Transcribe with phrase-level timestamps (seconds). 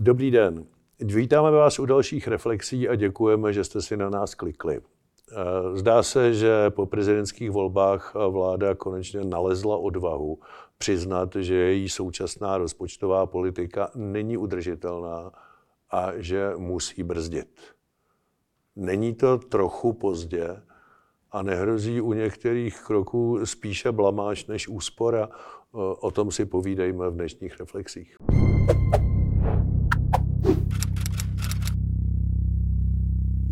[0.00, 0.66] Dobrý den.
[1.00, 4.80] Vítáme vás u dalších reflexí a děkujeme, že jste si na nás klikli.
[4.80, 10.38] Eh, zdá se, že po prezidentských volbách vláda konečně nalezla odvahu
[10.78, 15.32] přiznat, že její současná rozpočtová politika není udržitelná
[15.90, 17.60] a že musí brzdit.
[18.76, 20.62] Není to trochu pozdě
[21.32, 25.28] a nehrozí u některých kroků spíše blamáž než úspora?
[25.32, 28.16] Eh, o tom si povídejme v dnešních reflexích.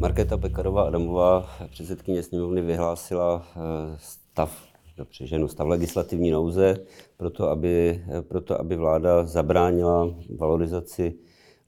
[0.04, 3.60] Markéta Pekarová Adamová, předsedkyně sněmovny, vyhlásila eh,
[3.96, 4.62] stav,
[5.04, 6.77] přeženu, stav legislativní nouze,
[7.16, 11.14] proto aby, proto aby vláda zabránila valorizaci,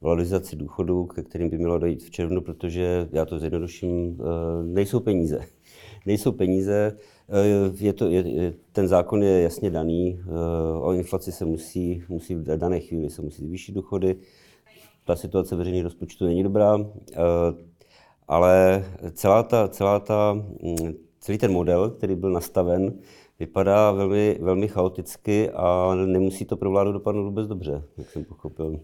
[0.00, 5.00] valorizaci důchodů, ke kterým by mělo dojít v červnu, protože, já to zjednoduším, eh, nejsou
[5.00, 5.40] peníze.
[6.06, 6.96] Nejsou peníze,
[7.28, 10.20] eh, je to, je, ten zákon je jasně daný,
[10.80, 14.16] o inflaci se musí, musí v dané chvíli se musí zvýšit důchody,
[15.04, 16.78] ta situace veřejných rozpočtu není dobrá
[18.28, 20.32] ale celá ta, celá ta,
[20.62, 22.92] mm, celý ten model, který byl nastaven,
[23.38, 28.80] vypadá velmi, velmi chaoticky a nemusí to pro vládu dopadnout vůbec dobře, jak jsem pochopil.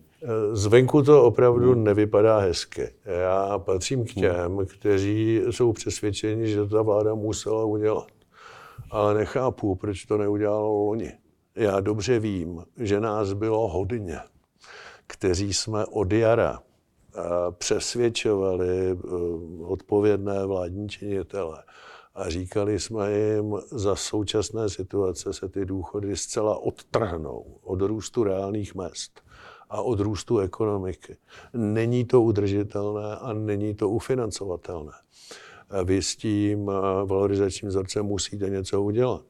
[0.52, 1.84] Zvenku to opravdu hmm.
[1.84, 2.88] nevypadá hezky.
[3.04, 4.66] Já patřím k těm, hmm.
[4.66, 8.06] kteří jsou přesvědčeni, že ta vláda musela udělat.
[8.90, 11.12] Ale nechápu, proč to neudělalo loni.
[11.56, 14.18] Já dobře vím, že nás bylo hodně,
[15.06, 16.60] kteří jsme od jara
[17.50, 18.96] přesvědčovali eh,
[19.64, 21.62] odpovědné vládní činitele
[22.14, 28.74] a říkali jsme jim, za současné situace se ty důchody zcela odtrhnou od růstu reálných
[28.74, 29.20] mest
[29.70, 31.16] a od růstu ekonomiky.
[31.54, 34.92] Není to udržitelné a není to ufinancovatelné.
[35.84, 39.24] Vy s tím eh, valorizačním vzorcem musíte něco udělat.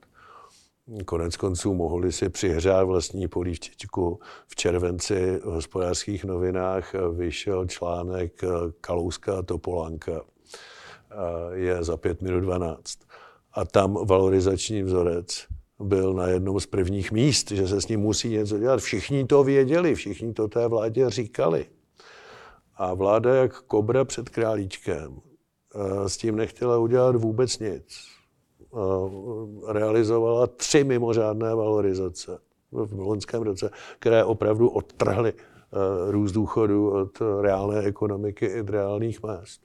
[1.05, 4.21] Konec konců mohli si přihřát vlastní polívčičku.
[4.49, 8.43] V červenci v hospodářských novinách vyšel článek
[8.81, 10.21] Kalouska a Topolánka.
[11.53, 12.99] Je za pět minut 12.
[13.53, 15.47] A tam valorizační vzorec
[15.81, 18.81] byl na jednom z prvních míst, že se s ním musí něco dělat.
[18.81, 21.67] Všichni to věděli, všichni to té vládě říkali.
[22.77, 25.21] A vláda jak kobra před králíčkem
[26.07, 28.22] s tím nechtěla udělat vůbec nic Eh,
[29.67, 32.39] realizovala tři mimořádné valorizace
[32.73, 39.23] v loňském roce, které opravdu odtrhly eh, růst důchodu od reálné ekonomiky i od reálných
[39.23, 39.63] mest.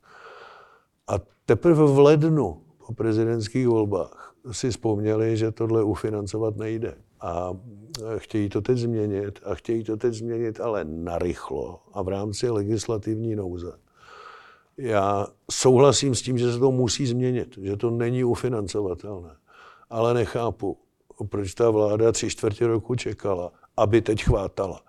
[1.07, 1.13] A
[1.45, 6.95] teprve v lednu po prezidentských volbách si vzpomněli, že tohle ufinancovat nejde.
[7.21, 9.39] A eh, chtějí to teď změnit.
[9.43, 13.86] A chtějí to teď změnit ale narychlo a v rámci legislativní nouze.
[14.77, 19.29] Já souhlasím s tím, že se to musí změnit, že to není ufinancovatelné.
[19.89, 20.77] Ale nechápu,
[21.29, 24.81] proč ta vláda tři čtvrtě roku čekala, aby teď chvátala.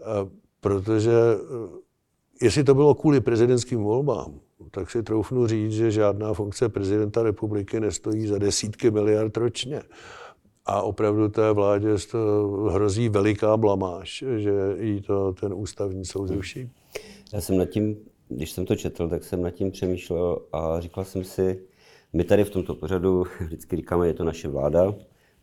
[0.00, 1.82] Eh, protože eh,
[2.42, 7.80] jestli to bylo kvůli prezidentským volbám, tak si troufnu říct, že žádná funkce prezidenta republiky
[7.80, 9.82] nestojí za desítky miliard ročně.
[10.66, 11.88] A opravdu té vládě
[12.70, 16.70] hrozí veliká blamáž, že jí to ten ústavní soud zruší.
[17.32, 17.96] Já jsem nad tím
[18.36, 21.62] když jsem to četl, tak jsem nad tím přemýšlel a říkal jsem si,
[22.12, 24.94] my tady v tomto pořadu vždycky říkáme, je to naše vláda,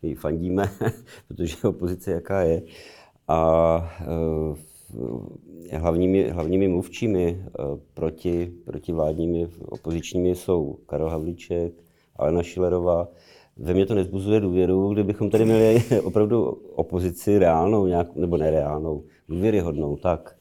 [0.02, 0.70] my ji fandíme,
[1.28, 2.62] protože opozice jaká je.
[3.28, 3.92] A
[5.72, 7.48] e, hlavními, hlavními mluvčími e,
[7.94, 11.74] proti, proti vládními opozičními jsou Karel Havlíček,
[12.16, 13.08] Alena Šilerová.
[13.58, 16.44] Ve mně to nezbuzuje důvěru, kdybychom tady měli opravdu
[16.76, 20.39] opozici reálnou, nějak, nebo nereálnou, důvěryhodnou, tak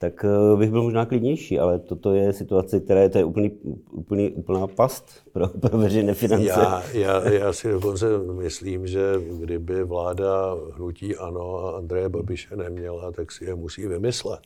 [0.00, 3.50] tak eh, bych byl možná klidnější, ale toto je situace, která je, to je úplný,
[3.90, 6.46] úplný, úplná past pro, pro veřejné finance.
[6.46, 9.00] Já, já, já si dokonce myslím, že
[9.40, 14.40] kdyby vláda hnutí ANO a Andreje Babiše neměla, tak si je musí vymyslet.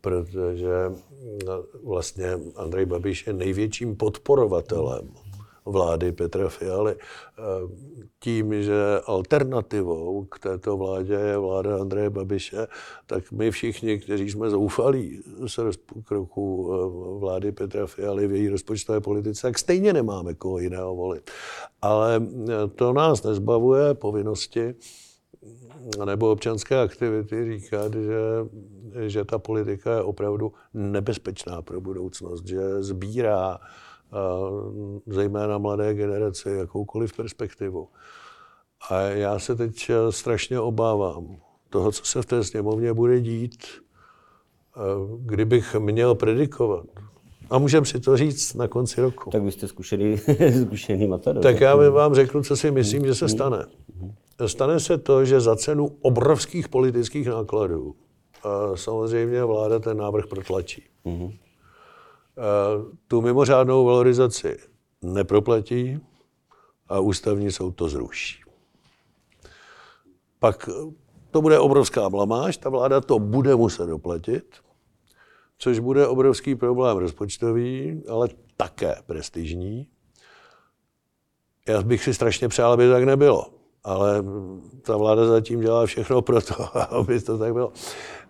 [0.00, 0.90] Protože
[1.46, 2.26] no, vlastně
[2.56, 5.08] Andrej Babiš je největším podporovatelem
[5.64, 6.96] vlády Petra Fialy.
[8.18, 8.74] Tím, že
[9.06, 12.66] alternativou k této vládě je vláda Andreje Babiše,
[13.06, 15.62] tak my všichni, kteří jsme zoufalí se
[16.04, 21.30] kroku eh, vlády Petra Fialy v její rozpočtové politice, tak stejně nemáme koho jiného volit.
[21.82, 24.74] Ale eh, to nás nezbavuje povinnosti
[26.04, 28.20] nebo občanské aktivity říkat, že,
[29.06, 33.58] že ta politika je opravdu nebezpečná pro budoucnost, že sbírá
[35.06, 37.88] zejména mladé generaci, jakoukoliv perspektivu.
[38.90, 41.36] A já se teď strašně obávám
[41.70, 43.66] toho, co se v té sněmovně bude dít,
[45.18, 46.86] kdybych měl predikovat.
[47.50, 49.30] A můžeme si to říct na konci roku.
[49.30, 50.18] Tak vy jste zkušený,
[50.62, 51.42] zkušený matador.
[51.42, 53.66] Tak já vám řeknu, co si myslím, že se stane.
[54.46, 57.94] Stane se to, že za cenu obrovských politických nákladů
[58.74, 60.82] samozřejmě vláda ten návrh protlačí.
[61.06, 61.32] Mm-hmm.
[63.08, 64.58] Tu mimořádnou valorizaci
[65.02, 66.00] neproplatí
[66.88, 68.42] a ústavní soud to zruší.
[70.38, 70.68] Pak
[71.30, 74.56] to bude obrovská blamáž, ta vláda to bude muset doplatit,
[75.58, 79.88] což bude obrovský problém rozpočtový, ale také prestižní.
[81.68, 84.24] Já bych si strašně přál, aby to tak nebylo, ale
[84.82, 87.72] ta vláda zatím dělá všechno pro to, aby to tak bylo.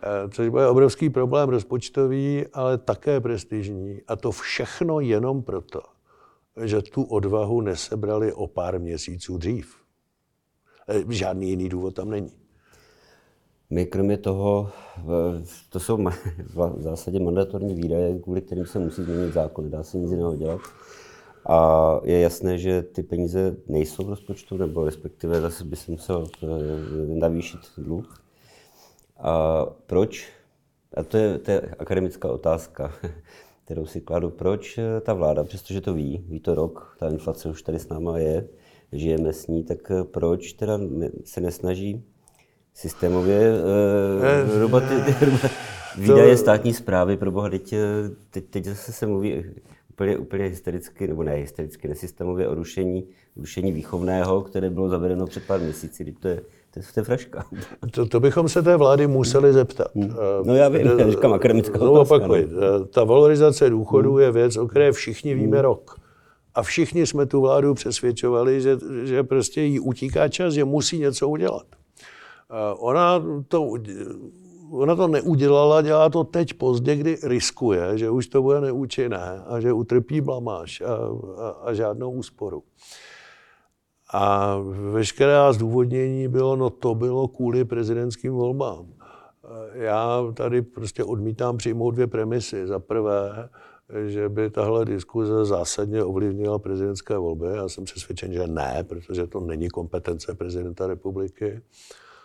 [0.03, 4.01] Eh, což bude obrovský problém rozpočtový, ale také prestižní.
[4.09, 5.81] A to všechno jenom proto,
[6.65, 9.77] že tu odvahu nesebrali o pár měsíců dřív.
[10.89, 12.33] Eh, žádný jiný důvod tam není.
[13.71, 14.71] My kromě toho,
[15.69, 15.97] to jsou
[16.55, 20.61] v zásadě mandatorní výdaje, kvůli kterým se musí změnit zákon, dá se nic jiného dělat.
[21.47, 26.27] A je jasné, že ty peníze nejsou v rozpočtu, nebo respektive zase by se musel
[26.43, 26.47] eh,
[27.07, 28.23] navýšit dluh.
[29.19, 30.29] A proč?
[30.97, 32.93] A to je, to je akademická otázka,
[33.65, 34.31] kterou si kladu.
[34.31, 38.19] Proč ta vláda, přestože to ví, ví to rok, ta inflace už tady s náma
[38.19, 38.49] je,
[38.93, 40.81] žijeme s ní, tak proč teda
[41.25, 42.05] se nesnaží
[42.75, 44.83] systémově uh, rubat
[45.99, 47.75] výdaje státní zprávy, pro boha, teď,
[48.31, 49.45] teď, teď zase se mluví
[49.93, 53.05] úplně, úplně hystericky, nebo ne hystericky, nesystémově o rušení,
[53.37, 56.43] rušení výchovného, které bylo zavedeno před pár měsíci, to je
[56.73, 57.45] to je, to je fraška.
[57.91, 59.95] To, to bychom se té vlády museli zeptat.
[59.95, 60.15] Hmm.
[60.45, 62.17] No já vím, já říkám akademická no, otázka.
[62.17, 62.87] Opakuj, no.
[62.87, 64.21] ta valorizace důchodů hmm.
[64.21, 65.63] je věc, o které všichni víme hmm.
[65.65, 66.01] rok.
[66.55, 71.29] A všichni jsme tu vládu přesvědčovali, že, že prostě jí utíká čas, že musí něco
[71.29, 71.67] udělat.
[72.79, 73.75] Ona to,
[74.73, 79.61] ona to neudělala, dělá to teď pozdě, kdy riskuje, že už to bude neúčinné a
[79.61, 80.95] že utrpí blamáž a,
[81.43, 82.63] a, a žádnou úsporu.
[84.13, 84.57] A
[84.93, 88.87] veškeré zdůvodnění bylo, no to bylo kvůli prezidentským volbám.
[89.73, 92.67] Já tady prostě odmítám přijmout dvě premisy.
[92.67, 93.49] Za prvé,
[94.07, 97.47] že by tahle diskuze zásadně ovlivnila prezidentské volby.
[97.55, 101.63] Já jsem přesvědčen, že ne, protože to není kompetence prezidenta republiky.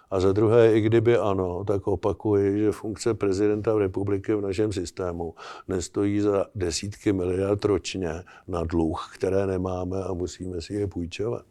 [0.09, 5.35] A za druhé, i kdyby ano, tak opakuji, že funkce prezidenta republiky v našem systému
[5.67, 11.45] nestojí za desítky miliard ročně na dluh, které nemáme a musíme si je půjčovat.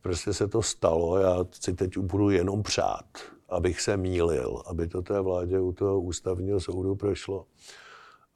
[0.00, 3.06] Prostě se to stalo, já si teď budu jenom přát,
[3.48, 7.46] abych se mýlil, aby to té vládě u toho ústavního soudu prošlo.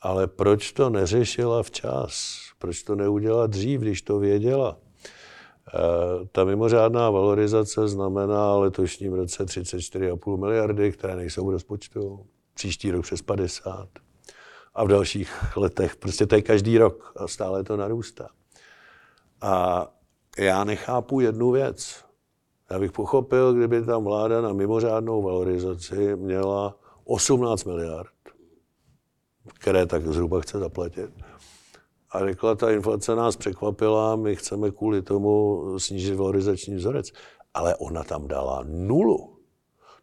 [0.00, 2.38] Ale proč to neřešila včas?
[2.58, 4.76] Proč to neudělala dřív, když to věděla?
[5.74, 13.02] Eh, ta mimořádná valorizace znamená letošním roce 34,5 miliardy, které nejsou v rozpočtu, příští rok
[13.02, 13.88] přes 50
[14.74, 18.28] a v dalších letech, prostě to je každý rok a stále to narůstá.
[19.40, 19.86] A
[20.38, 22.04] já nechápu jednu věc.
[22.70, 28.12] Já bych pochopil, kdyby tam vláda na mimořádnou valorizaci měla 18 miliard,
[29.58, 31.10] které tak zhruba chce zaplatit
[32.10, 37.10] a řekla, ta inflace nás překvapila, my chceme kvůli tomu snížit valorizační vzorec.
[37.54, 39.38] Ale ona tam dala nulu.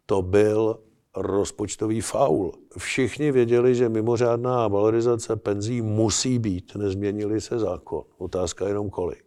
[0.06, 0.78] To byl
[1.16, 2.52] rozpočtový faul.
[2.78, 8.02] Všichni věděli, že mimořádná valorizace penzí musí být, nezměnili se zákon.
[8.18, 9.24] Otázka jenom kolik.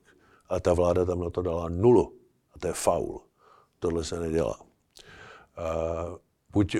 [0.49, 2.13] A ta vláda tam na to dala nulu.
[2.55, 3.21] A to je faul.
[3.79, 4.59] Tohle se nedělá.
[6.51, 6.75] buď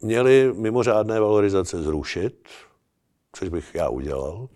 [0.00, 2.48] měli mimořádné valorizace zrušit,
[3.32, 4.48] což bych já udělal,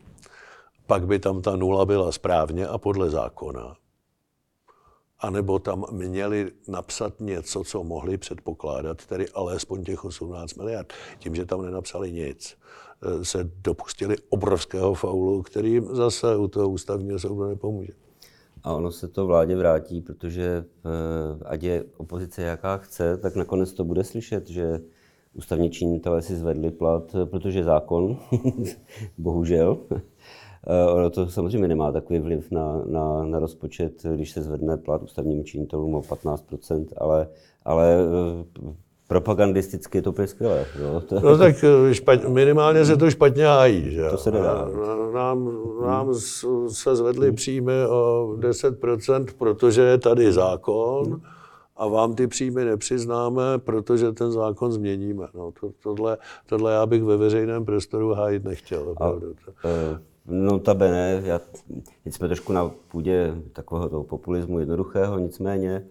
[0.91, 3.77] pak by tam ta nula byla správně a podle zákona.
[5.19, 10.93] A nebo tam měli napsat něco, co mohli předpokládat, tedy alespoň těch 18 miliard.
[11.19, 12.57] Tím, že tam nenapsali nic,
[13.03, 17.93] eh, se dopustili obrovského faulu, který zase u toho ústavního soudu nepomůže.
[18.63, 23.73] A ono se to vládě vrátí, protože eh, ať je opozice jaká chce, tak nakonec
[23.73, 24.81] to bude slyšet, že
[25.35, 28.19] ústavní činitelé si zvedli plat, protože zákon,
[29.19, 30.01] bohužel, Eh,
[30.67, 35.45] ono to samozřejmě nemá takový vliv na, na, na rozpočet, když se zvedne plat ústavním
[35.45, 37.29] činitelům o 15% ale,
[37.65, 38.73] ale eh,
[39.09, 40.67] propagandisticky je to úplně skvělé.
[40.81, 41.01] Jo?
[41.01, 41.21] To...
[41.21, 43.91] No tak eh, špat, minimálně se to špatně hájí.
[43.91, 44.11] Že?
[44.11, 44.69] To se nedá.
[45.15, 45.51] Nám,
[45.87, 46.15] nám
[46.69, 51.21] se zvedly příjmy o 10%, protože je tady zákon
[51.77, 55.27] a vám ty příjmy nepřiznáme, protože ten zákon změníme.
[55.35, 58.95] No, to, tohle, tohle já bych ve veřejném prostoru hájit nechtěl.
[59.01, 59.13] A,
[60.27, 61.41] Notabene, já,
[62.05, 65.87] teď jsme trošku na půdě takového toho populismu jednoduchého, nicméně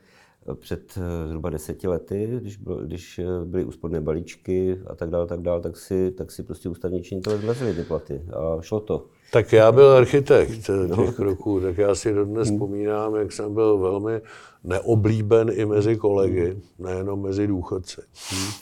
[0.53, 5.41] před eh, zhruba deseti lety, když, bylo, když byly úsporné balíčky a tak dále, tak
[5.41, 9.05] dále, tak si, tak si prostě ústavní činitelé zlezili ty platy a šlo to.
[9.31, 11.11] Tak já byl architekt těch no.
[11.11, 12.57] kroků, tak já si dodnes hmm.
[12.57, 14.21] vzpomínám, jak jsem byl velmi
[14.63, 18.01] neoblíben i mezi kolegy, nejenom mezi důchodci.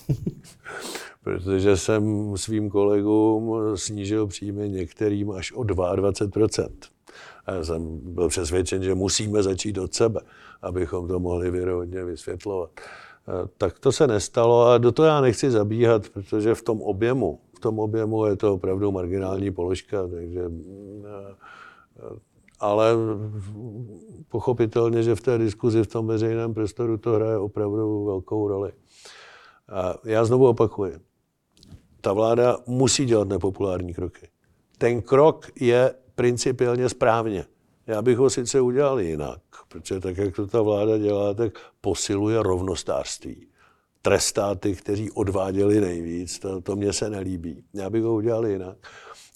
[1.27, 6.69] Protože jsem svým kolegům snížil příjmy některým až o 22%.
[7.45, 10.21] A já jsem byl přesvědčen, že musíme začít od sebe,
[10.61, 12.69] abychom to mohli věrohodně vysvětlovat.
[13.57, 17.59] Tak to se nestalo a do toho já nechci zabíhat, protože v tom objemu, v
[17.59, 20.41] tom objemu je to opravdu marginální položka, takže
[22.59, 22.93] ale
[24.29, 28.71] pochopitelně, že v té diskuzi v tom veřejném prostoru to hraje opravdu velkou roli.
[29.69, 30.93] A já znovu opakuji,
[32.07, 34.27] ta vláda musí dělat nepopulární kroky.
[34.77, 37.45] Ten krok je principiálně správně.
[37.87, 42.43] Já bych ho sice udělal jinak, protože tak, jak to ta vláda dělá, tak posiluje
[42.43, 43.47] rovnostářství.
[44.01, 47.63] Trestá ty, kteří odváděli nejvíc, to, to mně se nelíbí.
[47.73, 48.77] Já bych ho udělal jinak.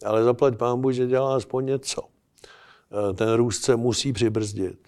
[0.06, 2.02] Ale zaplať pámbu, že dělá aspoň něco.
[2.02, 4.88] E, ten růst se musí přibrzdit.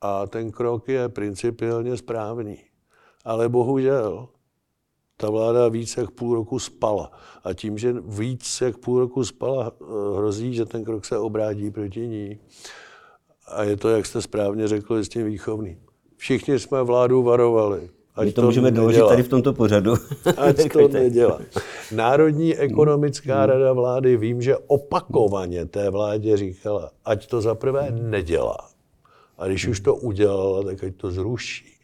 [0.00, 2.58] A ten krok je principiálně správný.
[3.24, 4.28] Ale bohužel,
[5.20, 7.10] ta vláda víc jak půl roku spala.
[7.44, 11.70] A tím, že víc jak půl roku spala, eh, hrozí, že ten krok se obrátí
[11.70, 12.38] proti ní.
[13.46, 15.78] A je to, jak jste správně řekl, s tím výchovným.
[16.16, 17.90] Všichni jsme vládu varovali.
[18.14, 19.94] Ať My to, to můžeme doložit tady v tomto pořadu.
[20.36, 21.40] Ať to nedělá.
[21.94, 23.50] Národní ekonomická hmm.
[23.50, 28.70] rada vlády, vím, že opakovaně té vládě říkala, ať to zaprvé nedělá.
[29.38, 31.74] A když už to udělala, tak ať to zruší.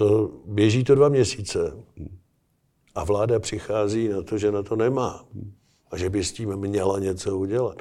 [0.00, 1.76] To běží to dva měsíce
[2.94, 5.24] a vláda přichází na to, že na to nemá
[5.90, 7.76] a že by s tím měla něco udělat.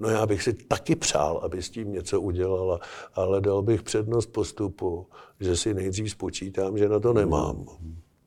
[0.00, 2.80] No já bych si taky přál, aby s tím něco udělala,
[3.14, 5.06] ale dal bych přednost postupu,
[5.40, 7.66] že si nejdřív spočítám, že na to nemám.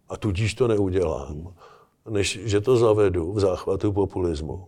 [0.09, 1.53] A tudíž to neudělám,
[2.09, 4.67] než že to zavedu v záchvatu populismu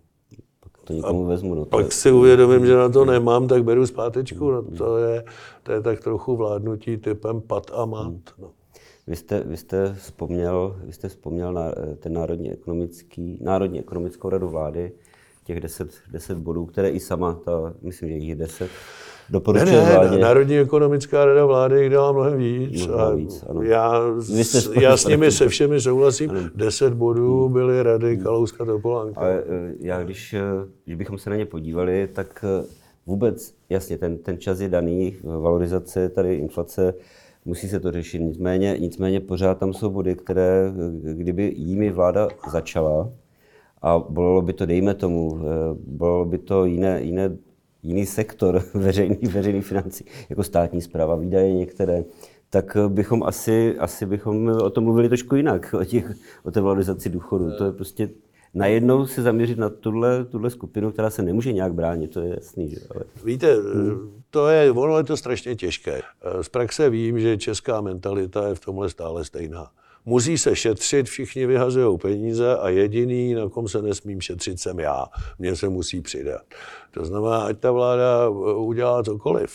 [0.89, 1.55] to někomu vezmu.
[1.55, 1.91] No, to pak je...
[1.91, 4.51] si uvědomím, že na to nemám, tak beru zpátečku.
[4.51, 5.23] No, to, je,
[5.63, 8.05] to je tak trochu vládnutí typem pat a mat.
[8.05, 8.21] Hmm.
[8.37, 8.51] No.
[9.07, 14.49] Vy jste, vy jste vzpomněl, vy jste vzpomněl na ten Národní, ekonomický, Národní ekonomickou radu
[14.49, 14.91] vlády,
[15.43, 18.69] těch 10, 10 bodů, které i sama, ta, myslím, že jich je 10,
[19.31, 20.17] doporučuje ne, ne, vládě.
[20.17, 22.87] Národní ekonomická rada vlády jich dala mnohem víc.
[22.87, 23.61] Mnohem víc ano.
[23.61, 24.01] Já,
[24.81, 26.29] já s nimi se všemi souhlasím.
[26.29, 26.39] Ano.
[26.55, 27.53] Deset bodů hmm.
[27.53, 28.23] byly rady hmm.
[28.23, 29.21] Kalouska Topolánka.
[29.21, 30.41] Ale eh, já, když, eh,
[30.85, 32.65] když bychom se na ně podívali, tak eh,
[33.05, 36.93] vůbec, jasně, ten, ten čas je daný, valorizace, tady inflace,
[37.45, 38.19] musí se to řešit.
[38.19, 40.73] Nicméně, nicméně pořád tam jsou body, které,
[41.13, 43.09] kdyby jimi vláda začala,
[43.81, 45.39] a bolelo by to, dejme tomu,
[45.87, 47.37] bolelo by to jiné, jiné
[47.83, 52.03] jiný sektor veřejný, veřejný financí, jako státní zpráva, výdaje některé,
[52.49, 56.11] tak bychom asi, asi bychom o tom mluvili trošku jinak, o, těch,
[56.43, 57.57] o té valorizaci důchodu.
[57.57, 58.09] To je prostě
[58.53, 62.69] najednou se zaměřit na tuhle, tuhle skupinu, která se nemůže nějak bránit, to je jasný.
[62.69, 62.77] Že?
[62.95, 63.03] Ale...
[63.23, 63.55] Víte,
[64.29, 66.01] to je, ono je to strašně těžké.
[66.41, 69.71] Z praxe vím, že česká mentalita je v tomhle stále stejná.
[70.09, 75.05] Musí se šetřit, všichni vyhazují peníze a jediný, na kom se nesmím šetřit, jsem já.
[75.39, 76.41] Mně se musí přidat.
[76.91, 79.51] To znamená, ať ta vláda udělá cokoliv,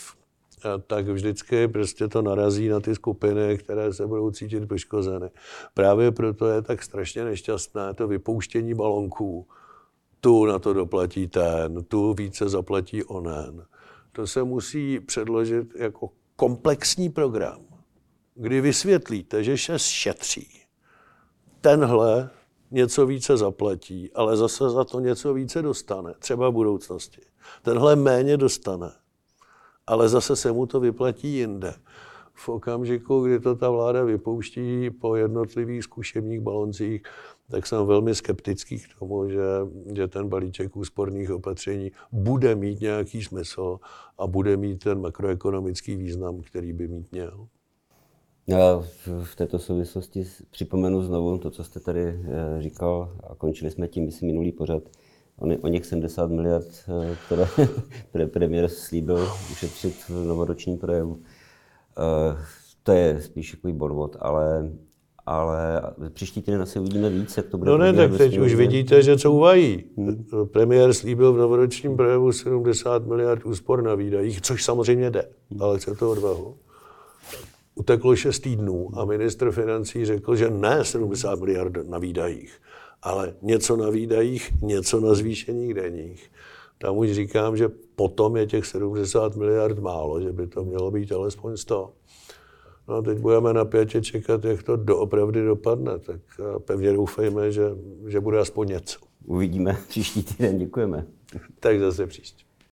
[0.87, 5.29] tak vždycky prostě to narazí na ty skupiny, které se budou cítit poškozeny.
[5.73, 9.47] Právě proto je tak strašně nešťastné to vypouštění balonků.
[10.21, 13.65] Tu na to doplatí ten, tu více zaplatí onen.
[14.11, 17.64] To se musí předložit jako komplexní program
[18.35, 20.47] kdy vysvětlíte, že se šetří,
[21.61, 22.29] tenhle
[22.71, 27.21] něco více zaplatí, ale zase za to něco více dostane, třeba v budoucnosti.
[27.61, 28.91] Tenhle méně dostane,
[29.87, 31.73] ale zase se mu to vyplatí jinde.
[32.33, 37.01] V okamžiku, kdy to ta vláda vypouští po jednotlivých zkušebních baloncích,
[37.49, 39.41] tak jsem velmi skeptický k tomu, že,
[39.95, 43.79] že ten balíček úsporných opatření bude mít nějaký smysl
[44.17, 47.47] a bude mít ten makroekonomický význam, který by mít měl.
[48.47, 48.83] Já
[49.23, 54.05] v této souvislosti připomenu znovu to, co jste tady eh, říkal a končili jsme tím,
[54.05, 54.83] myslím, minulý pořad.
[55.61, 57.17] O něch 70 miliard, eh,
[58.05, 61.19] které premiér slíbil ušetřit v novoročním projevu.
[61.97, 62.37] Eh,
[62.83, 64.71] to je spíš takový bonvot, ale,
[65.25, 67.71] ale příští týden asi uvidíme víc, jak to bude.
[67.71, 69.83] No ne, tak teď už vidíte, že co uvají.
[69.97, 70.25] Hmm.
[70.51, 75.27] Premiér slíbil v novoročním projevu 70 miliard úspor na výdajích, což samozřejmě jde,
[75.59, 76.55] ale chce to odvahu
[77.75, 82.61] uteklo 6 týdnů a ministr financí řekl, že ne 70 miliard na výdajích,
[83.01, 86.31] ale něco na výdajích, něco na zvýšení daních.
[86.77, 91.11] Tam už říkám, že potom je těch 70 miliard málo, že by to mělo být
[91.11, 91.93] alespoň 100.
[92.87, 96.21] No a teď budeme napětě čekat, jak to doopravdy dopadne, tak
[96.65, 97.63] pevně doufejme, že,
[98.07, 98.99] že bude aspoň něco.
[99.25, 101.05] Uvidíme příští týden, děkujeme.
[101.59, 102.45] Tak zase příště.